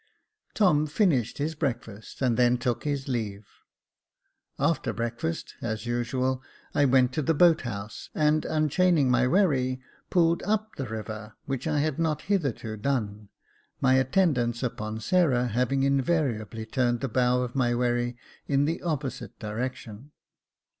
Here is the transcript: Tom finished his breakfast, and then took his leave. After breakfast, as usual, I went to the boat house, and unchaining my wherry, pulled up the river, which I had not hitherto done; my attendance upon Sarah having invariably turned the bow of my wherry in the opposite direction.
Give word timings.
Tom 0.55 0.87
finished 0.87 1.37
his 1.37 1.53
breakfast, 1.53 2.23
and 2.23 2.35
then 2.35 2.57
took 2.57 2.85
his 2.85 3.07
leave. 3.07 3.45
After 4.57 4.93
breakfast, 4.93 5.53
as 5.61 5.85
usual, 5.85 6.41
I 6.73 6.85
went 6.85 7.13
to 7.13 7.21
the 7.21 7.35
boat 7.35 7.61
house, 7.61 8.09
and 8.15 8.43
unchaining 8.43 9.11
my 9.11 9.27
wherry, 9.27 9.79
pulled 10.09 10.41
up 10.41 10.75
the 10.75 10.87
river, 10.87 11.33
which 11.45 11.67
I 11.67 11.81
had 11.81 11.99
not 11.99 12.23
hitherto 12.23 12.77
done; 12.77 13.29
my 13.79 13.93
attendance 13.93 14.63
upon 14.63 15.01
Sarah 15.01 15.49
having 15.49 15.83
invariably 15.83 16.65
turned 16.65 17.01
the 17.01 17.07
bow 17.07 17.43
of 17.43 17.53
my 17.53 17.75
wherry 17.75 18.17
in 18.47 18.65
the 18.65 18.81
opposite 18.81 19.37
direction. 19.37 20.13